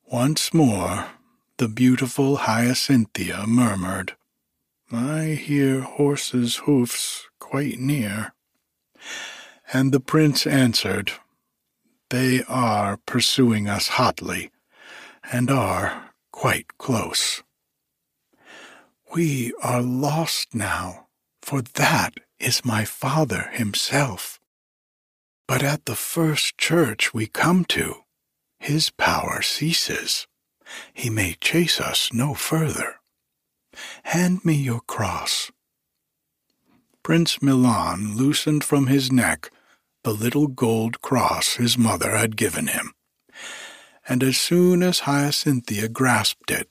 [0.06, 1.08] Once more
[1.58, 4.16] the beautiful Hyacinthia murmured,
[4.92, 8.34] I hear horses' hoofs quite near.
[9.74, 11.12] And the prince answered,
[12.10, 14.52] They are pursuing us hotly,
[15.32, 17.44] and are quite close.
[19.14, 21.08] We are lost now,
[21.42, 24.40] for that is my father himself.
[25.48, 28.04] But at the first church we come to,
[28.60, 30.28] his power ceases.
[30.94, 32.96] He may chase us no further.
[34.04, 35.52] Hand me your cross.
[37.04, 39.50] Prince Milan loosened from his neck
[40.04, 42.94] the little gold cross his mother had given him.
[44.08, 46.70] And as soon as Hyacinthia grasped it,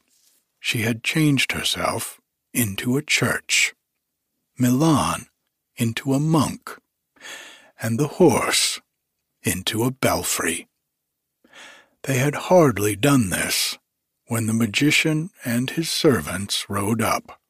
[0.58, 2.20] she had changed herself
[2.52, 3.74] into a church,
[4.58, 5.26] Milan
[5.76, 6.78] into a monk,
[7.80, 8.80] and the horse
[9.42, 10.66] into a belfry.
[12.02, 13.78] They had hardly done this
[14.26, 17.40] when the magician and his servants rode up.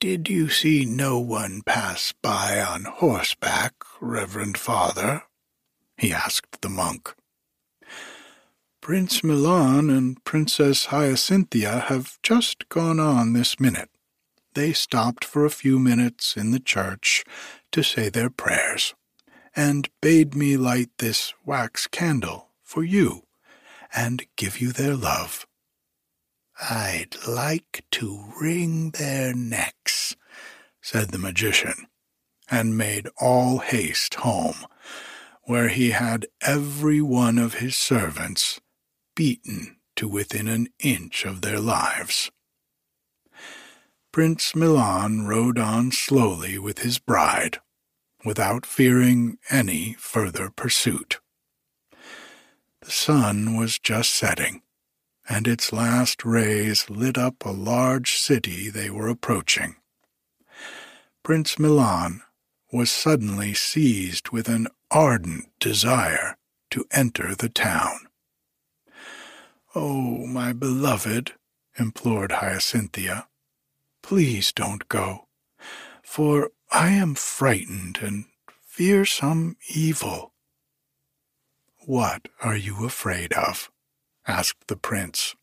[0.00, 5.24] Did you see no one pass by on horseback, Reverend Father?
[5.98, 7.14] he asked the monk.
[8.80, 13.90] Prince Milan and Princess Hyacinthia have just gone on this minute.
[14.54, 17.22] They stopped for a few minutes in the church
[17.70, 18.94] to say their prayers,
[19.54, 23.24] and bade me light this wax candle for you,
[23.94, 25.46] and give you their love.
[26.62, 29.79] I'd like to wring their necks,
[30.80, 31.86] said the magician,
[32.50, 34.66] and made all haste home,
[35.44, 38.60] where he had every one of his servants
[39.14, 42.30] beaten to within an inch of their lives.
[44.12, 47.58] Prince Milan rode on slowly with his bride,
[48.24, 51.20] without fearing any further pursuit.
[52.80, 54.62] The sun was just setting
[55.30, 59.76] and its last rays lit up a large city they were approaching.
[61.22, 62.22] Prince Milan
[62.72, 66.36] was suddenly seized with an ardent desire
[66.70, 68.08] to enter the town.
[69.74, 71.32] Oh, my beloved,
[71.78, 73.26] implored Hyacinthia,
[74.02, 75.28] please don't go,
[76.02, 78.24] for I am frightened and
[78.64, 80.32] fear some evil.
[81.86, 83.70] What are you afraid of?
[84.26, 85.34] asked the prince.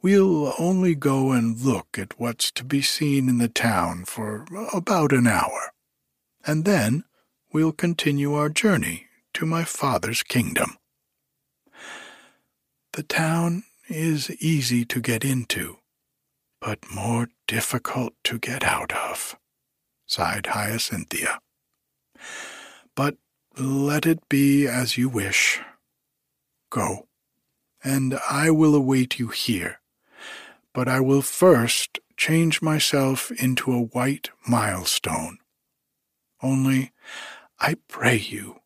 [0.00, 5.12] We'll only go and look at what's to be seen in the town for about
[5.12, 5.72] an hour,
[6.46, 7.04] and then
[7.52, 10.76] we'll continue our journey to my father's kingdom.
[12.92, 15.78] The town is easy to get into,
[16.60, 19.36] but more difficult to get out of,
[20.06, 21.38] sighed Hyacinthia.
[22.94, 23.16] But
[23.58, 25.60] let it be as you wish.
[26.70, 27.08] Go,
[27.82, 29.77] and I will await you here,
[30.74, 35.38] but I will first change myself into a white milestone.
[36.42, 36.92] Only,
[37.60, 38.60] I pray you,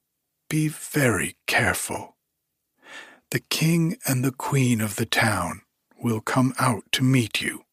[0.48, 2.16] be very careful.
[3.30, 5.62] The king and the queen of the town
[5.98, 7.64] will come out to meet you,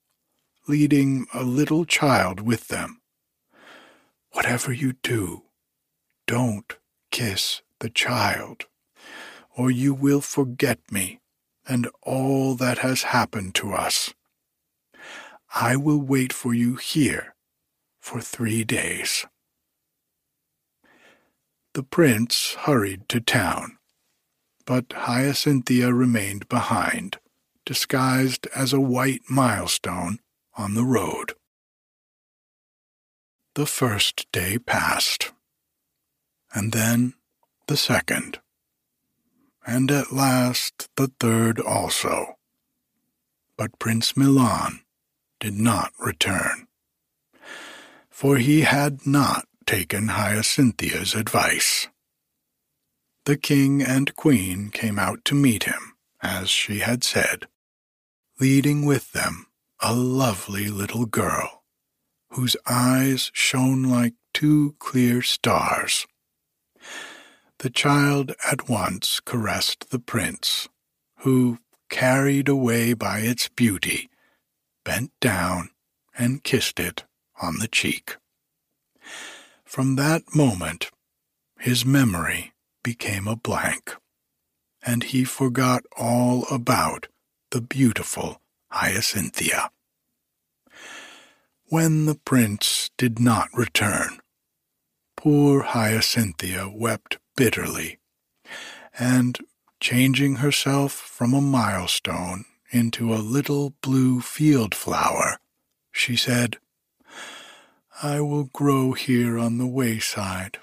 [0.67, 3.01] leading a little child with them.
[4.31, 5.43] Whatever you do,
[6.27, 6.77] don't
[7.11, 8.65] kiss the child,
[9.57, 11.19] or you will forget me
[11.67, 14.13] and all that has happened to us.
[15.53, 17.35] I will wait for you here
[17.99, 19.25] for three days.
[21.73, 23.77] The prince hurried to town,
[24.65, 27.17] but Hyacinthia remained behind,
[27.65, 30.19] disguised as a white milestone
[30.55, 31.33] on the road.
[33.55, 35.31] The first day passed
[36.53, 37.13] and then
[37.67, 38.39] the second,
[39.65, 42.35] and at last the third also.
[43.57, 44.81] But Prince Milan
[45.39, 46.67] did not return,
[48.09, 51.87] for he had not taken Hyacinthia's advice.
[53.25, 57.47] The king and queen came out to meet him, as she had said,
[58.39, 59.45] leading with them
[59.81, 61.63] a lovely little girl,
[62.31, 66.07] whose eyes shone like two clear stars.
[67.59, 70.67] The child at once caressed the prince,
[71.19, 71.59] who,
[71.89, 74.09] carried away by its beauty,
[74.83, 75.69] bent down
[76.17, 77.05] and kissed it
[77.41, 78.17] on the cheek.
[79.65, 80.91] From that moment,
[81.59, 82.53] his memory
[82.83, 83.95] became a blank,
[84.85, 87.07] and he forgot all about
[87.51, 89.69] the beautiful Hyacinthia.
[91.65, 94.19] When the prince did not return,
[95.15, 97.99] poor Hyacinthia wept bitterly,
[98.97, 99.37] and
[99.79, 105.39] changing herself from a milestone into a little blue field flower,
[105.91, 106.57] she said,
[108.01, 110.59] I will grow here on the wayside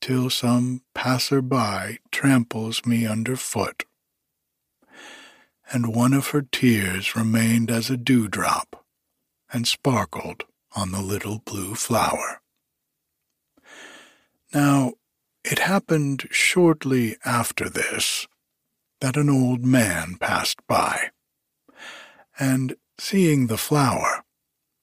[0.00, 3.84] till some passer-by tramples me under foot.
[5.70, 8.84] And one of her tears remained as a dewdrop
[9.52, 10.44] and sparkled
[10.76, 12.40] on the little blue flower.
[14.52, 14.94] Now,
[15.44, 18.26] it happened shortly after this
[19.00, 21.10] that an old man passed by,
[22.38, 24.24] and seeing the flower,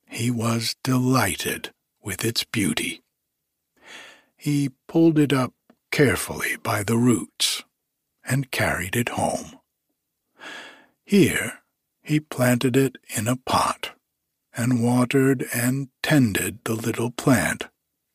[0.07, 3.01] he was delighted with its beauty.
[4.37, 5.53] He pulled it up
[5.91, 7.63] carefully by the roots
[8.23, 9.59] and carried it home.
[11.05, 11.59] Here
[12.03, 13.91] he planted it in a pot
[14.55, 17.67] and watered and tended the little plant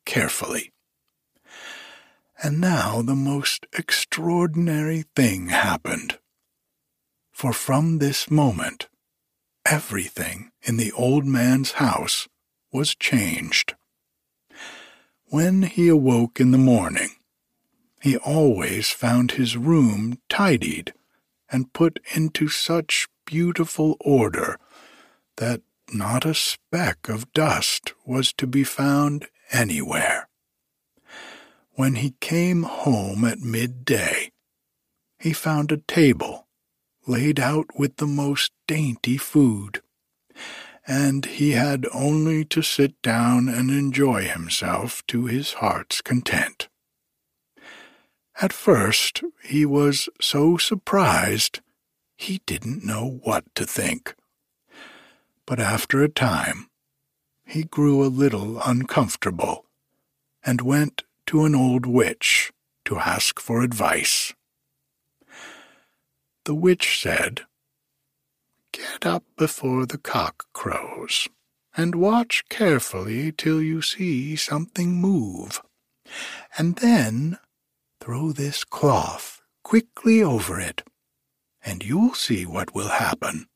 [0.06, 0.72] carefully.
[2.42, 6.18] And now the most extraordinary thing happened.
[7.32, 8.88] For from this moment,
[9.70, 12.28] everything in the old man's house
[12.72, 13.74] was changed.
[15.26, 17.10] When he awoke in the morning,
[18.02, 20.92] he always found his room tidied
[21.50, 24.58] and put into such beautiful order
[25.36, 25.62] that
[25.92, 30.28] not a speck of dust was to be found anywhere
[31.80, 34.30] when he came home at midday,
[35.18, 36.46] he found a table
[37.10, 39.82] laid out with the most dainty food,
[40.86, 46.68] and he had only to sit down and enjoy himself to his heart's content.
[48.40, 51.60] At first he was so surprised
[52.16, 54.14] he didn't know what to think.
[55.46, 56.70] But after a time
[57.44, 59.66] he grew a little uncomfortable
[60.44, 62.52] and went to an old witch
[62.84, 64.32] to ask for advice.
[66.50, 67.42] The witch said,
[68.72, 71.28] Get up before the cock crows,
[71.76, 75.62] and watch carefully till you see something move,
[76.58, 77.38] and then
[78.00, 80.82] throw this cloth quickly over it,
[81.64, 83.46] and you'll see what will happen.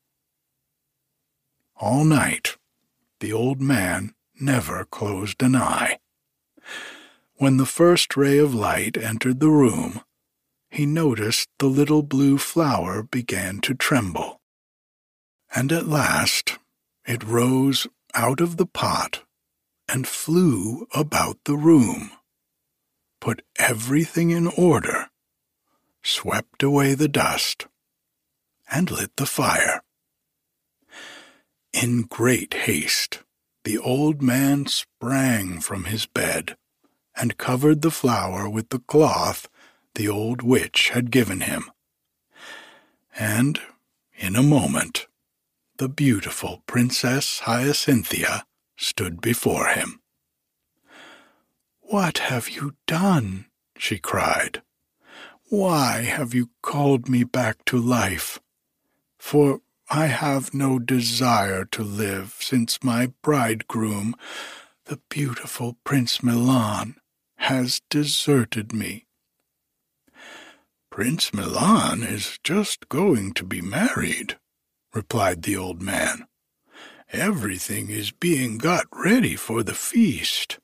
[1.74, 2.57] All night
[3.18, 5.99] the old man never closed an eye.
[7.38, 10.03] When the first ray of light entered the room,
[10.75, 14.41] he noticed the little blue flower began to tremble.
[15.55, 16.59] and at last
[17.07, 19.22] it rose out of the pot
[19.89, 22.11] and flew about the room,
[23.20, 25.09] put everything in order,
[26.03, 27.66] swept away the dust,
[28.68, 29.83] and lit the fire.
[31.72, 33.22] In great haste,
[33.62, 36.57] the old man sprang from his bed
[37.16, 39.49] and covered the flower with the cloth
[39.95, 41.70] the old witch had given him.
[43.16, 43.61] And
[44.16, 45.07] in a moment,
[45.76, 48.45] the beautiful Princess Hyacinthia
[48.76, 50.01] stood before him.
[51.80, 53.47] What have you done?
[53.76, 54.62] she cried.
[55.49, 58.40] Why have you called me back to life?
[59.18, 64.16] For I have no desire to live since my bridegroom,
[64.86, 66.97] the beautiful Prince Milan,
[67.36, 69.07] has deserted me.
[70.95, 74.38] Prince Milan is just going to be married,
[74.95, 76.28] replied the old man.
[77.12, 80.61] Everything is being got ready for the feast,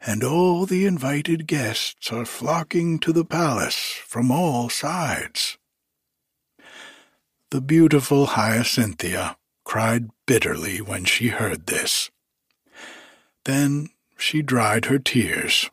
[0.00, 5.58] and all the invited guests are flocking to the palace from all sides.
[7.50, 12.10] The beautiful Hyacinthia cried bitterly when she heard this.
[13.44, 15.68] Then she dried her tears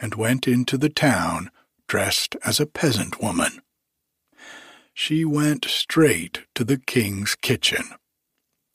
[0.00, 1.50] and went into the town
[1.88, 3.60] dressed as a peasant woman.
[4.94, 7.84] She went straight to the king's kitchen,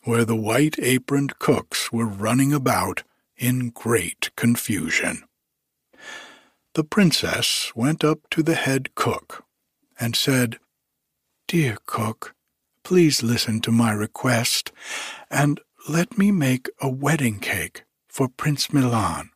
[0.04, 3.04] where the white aproned cooks were running about
[3.38, 5.24] in great confusion.
[6.74, 9.46] The princess went up to the head cook
[10.00, 10.60] and said,
[11.48, 12.34] Dear cook,
[12.84, 14.72] please listen to my request,
[15.30, 19.30] and let me make a wedding cake for Prince Milan.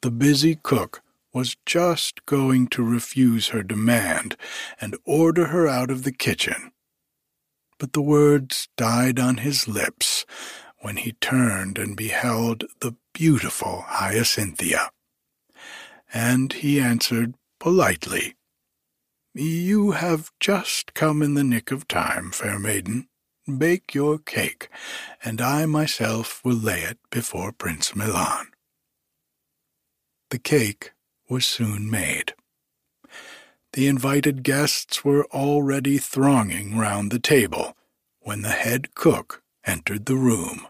[0.00, 1.02] The busy cook
[1.32, 4.36] was just going to refuse her demand
[4.80, 6.72] and order her out of the kitchen.
[7.78, 10.26] But the words died on his lips
[10.80, 14.88] when he turned and beheld the beautiful Hyacinthia.
[16.12, 18.34] And he answered politely,
[19.32, 23.06] you have just come in the nick of time, fair maiden.
[23.58, 24.68] Bake your cake,
[25.24, 28.48] and I myself will lay it before Prince Milan.
[30.30, 30.92] The cake
[31.30, 32.34] was soon made.
[33.72, 37.76] The invited guests were already thronging round the table
[38.18, 40.66] when the head cook entered the room,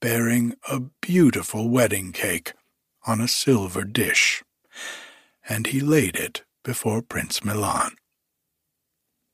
[0.00, 2.54] bearing a beautiful wedding cake
[3.06, 4.42] on a silver dish,
[5.48, 7.96] and he laid it before Prince Milan.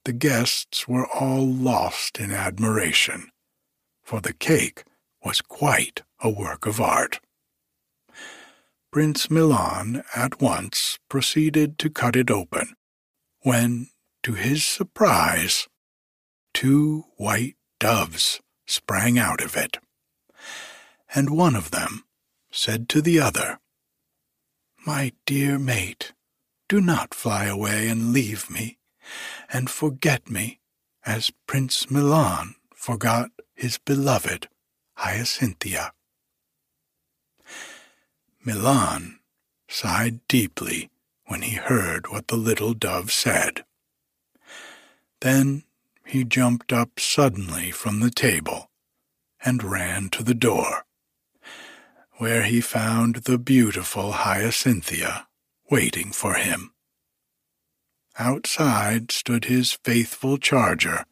[0.04, 3.30] The guests were all lost in admiration,
[4.02, 4.84] for the cake
[5.22, 7.20] was quite a work of art.
[8.90, 12.74] Prince Milan at once proceeded to cut it open,
[13.42, 13.90] when,
[14.22, 15.68] to his surprise,
[16.54, 19.76] two white doves sprang out of it,
[21.14, 22.04] and one of them
[22.50, 23.58] said to the other,
[24.86, 26.14] My dear mate,
[26.66, 28.78] do not fly away and leave me,
[29.52, 30.60] and forget me,
[31.04, 34.48] as Prince Milan forgot his beloved
[34.98, 35.92] Hyacinthia.
[38.48, 39.18] Milan
[39.68, 40.88] sighed deeply
[41.26, 43.62] when he heard what the little dove said.
[45.20, 45.64] Then
[46.06, 48.70] he jumped up suddenly from the table
[49.44, 50.86] and ran to the door,
[52.16, 55.26] where he found the beautiful Hyacinthia
[55.70, 56.72] waiting for him.
[58.18, 61.04] Outside stood his faithful charger,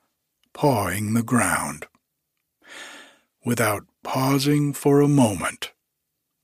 [0.54, 1.86] pawing the ground.
[3.44, 5.72] Without pausing for a moment,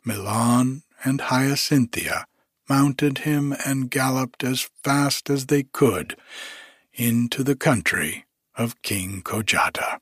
[0.04, 2.24] Milan and Hyacinthia
[2.68, 6.16] mounted him and galloped as fast as they could
[6.94, 8.24] into the country
[8.56, 9.98] of King Kojata.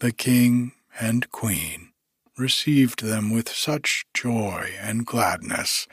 [0.00, 1.92] The king and queen
[2.36, 5.86] received them with such joy and gladness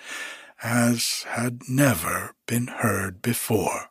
[0.64, 3.90] as had never been heard before.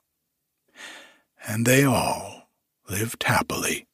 [1.47, 2.49] And they all
[2.89, 3.87] lived happily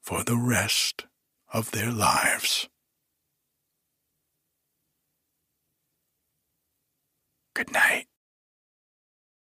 [0.00, 1.06] for the rest
[1.52, 2.68] of their lives.
[7.54, 8.06] Good night.